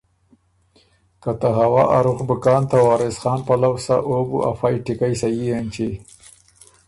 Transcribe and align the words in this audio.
که 1.21 1.31
ته 1.39 1.47
هوا 1.59 1.83
ا 1.97 1.99
رُخ 2.05 2.19
بُو 2.27 2.35
کان 2.43 2.63
ته 2.71 2.77
وارث 2.85 3.15
خان 3.21 3.39
پلؤ 3.47 3.75
سۀ، 3.85 3.95
او 4.07 4.15
بُو 4.29 4.37
ا 4.49 4.51
فئ 4.59 4.75
ټیکئ 4.85 5.13
سھي 5.19 5.29
اېنچی 5.49 5.89